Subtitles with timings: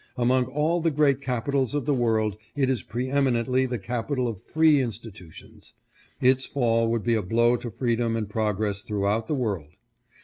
[0.17, 4.27] Among all the great capitals of the world it is pre eminently the capi tal
[4.27, 5.75] of free institutions.
[6.19, 9.73] Its fall would be a blow to freedom and pro gress throughout the world.